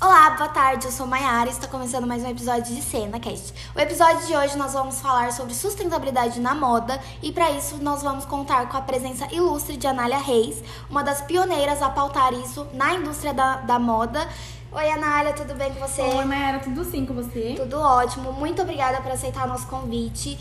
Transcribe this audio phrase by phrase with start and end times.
[0.00, 3.54] Olá, boa tarde, eu sou Maiara e está começando mais um episódio de Cena Cast.
[3.74, 8.02] O episódio de hoje nós vamos falar sobre sustentabilidade na moda e para isso nós
[8.02, 12.66] vamos contar com a presença ilustre de Anália Reis, uma das pioneiras a pautar isso
[12.74, 14.28] na indústria da, da moda.
[14.72, 16.02] Oi, Anália, tudo bem com você?
[16.02, 17.54] Oi, Mayara, tudo sim com você?
[17.56, 20.36] Tudo ótimo, muito obrigada por aceitar nosso convite.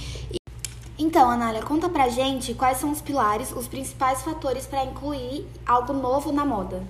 [0.97, 5.93] Então, Anália, conta pra gente quais são os pilares, os principais fatores para incluir algo
[5.93, 6.83] novo na moda.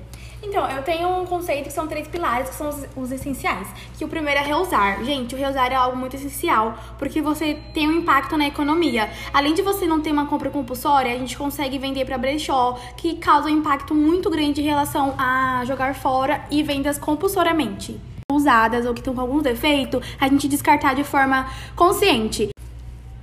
[0.45, 3.65] Então, eu tenho um conceito que são três pilares, que são os, os, essenciais.
[3.97, 5.03] Que o primeiro é reusar.
[5.03, 9.09] Gente, o reusar é algo muito essencial, porque você tem um impacto na economia.
[9.33, 13.15] Além de você não ter uma compra compulsória, a gente consegue vender para brechó, que
[13.15, 17.99] causa um impacto muito grande em relação a jogar fora e vendas compulsoriamente.
[18.29, 22.49] Usadas ou que estão com algum defeito, a gente descartar de forma consciente.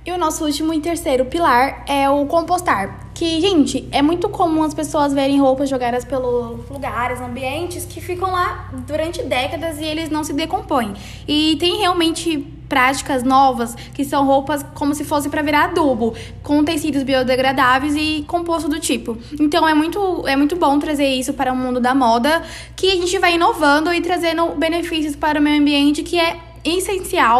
[0.03, 3.10] E o nosso último e terceiro pilar é o compostar.
[3.21, 8.31] Que, gente, é muito comum as pessoas verem roupas jogadas pelos lugares, ambientes que ficam
[8.31, 10.95] lá durante décadas e eles não se decompõem.
[11.27, 16.63] E tem realmente práticas novas que são roupas como se fosse para virar adubo, com
[16.63, 19.15] tecidos biodegradáveis e composto do tipo.
[19.39, 22.41] Então é muito, é muito bom trazer isso para o mundo da moda,
[22.75, 27.37] que a gente vai inovando e trazendo benefícios para o meio ambiente que é essencial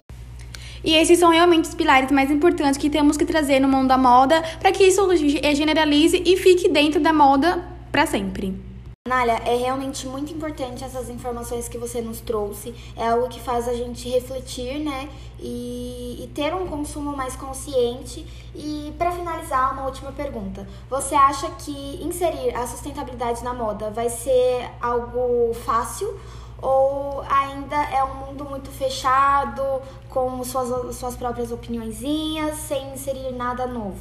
[0.84, 3.98] e esses são realmente os pilares mais importantes que temos que trazer no mundo da
[3.98, 5.02] moda para que isso
[5.56, 8.72] generalize e fique dentro da moda para sempre.
[9.08, 12.72] Nália, é realmente muito importante essas informações que você nos trouxe.
[12.96, 15.10] É algo que faz a gente refletir, né?
[15.40, 18.24] E, e ter um consumo mais consciente.
[18.54, 20.68] E para finalizar, uma última pergunta.
[20.88, 26.20] Você acha que inserir a sustentabilidade na moda vai ser algo fácil?
[26.62, 29.64] Ou ainda é um mundo muito fechado,
[30.12, 33.98] com suas, suas próprias opiniõezinhas, sem inserir nada novo?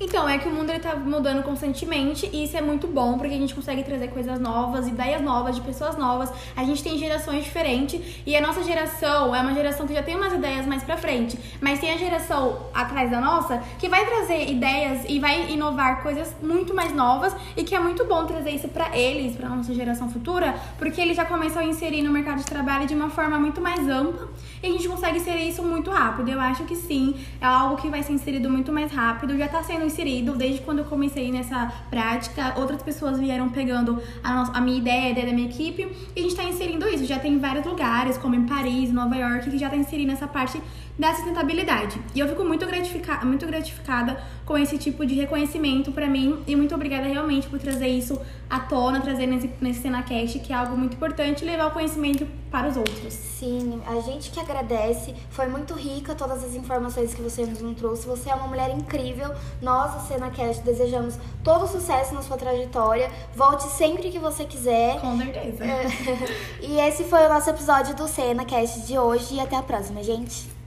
[0.00, 3.32] Então, é que o mundo ele tá mudando constantemente e isso é muito bom porque
[3.32, 6.32] a gente consegue trazer coisas novas, ideias novas, de pessoas novas.
[6.56, 10.16] A gente tem gerações diferentes e a nossa geração é uma geração que já tem
[10.16, 14.50] umas ideias mais pra frente, mas tem a geração atrás da nossa que vai trazer
[14.50, 18.66] ideias e vai inovar coisas muito mais novas e que é muito bom trazer isso
[18.66, 22.46] para eles, para nossa geração futura, porque eles já começam a inserir no mercado de
[22.46, 24.28] trabalho de uma forma muito mais ampla
[24.60, 26.30] e a gente consegue inserir isso muito rápido.
[26.30, 29.62] Eu acho que sim, é algo que vai ser inserido muito mais rápido, já está
[29.62, 32.54] sendo inserido desde quando eu comecei nessa prática.
[32.56, 35.82] Outras pessoas vieram pegando a, nossa, a minha ideia, a ideia da minha equipe,
[36.16, 36.71] e a gente está inserindo
[37.02, 37.08] isso.
[37.08, 40.60] Já tem vários lugares, como em Paris, Nova York, que já está inserindo essa parte
[40.98, 42.00] da sustentabilidade.
[42.14, 46.54] E eu fico muito, gratifica muito gratificada com esse tipo de reconhecimento para mim e
[46.54, 48.20] muito obrigada realmente por trazer isso
[48.50, 52.68] à tona, trazer nesse, nesse CenaCast, que é algo muito importante, levar o conhecimento para
[52.68, 53.14] os outros.
[53.14, 58.06] Sim, a gente que agradece, foi muito rica todas as informações que você nos trouxe,
[58.06, 63.64] você é uma mulher incrível, nós, o CenaCast, desejamos todo sucesso na sua trajetória, volte
[63.68, 65.00] sempre que você quiser.
[65.00, 65.64] Com certeza.
[66.60, 70.61] e esse foi o nosso episódio do CenaCast de hoje e até a próxima, gente.